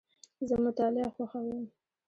[0.47, 1.63] زه مطالعه خوښوم.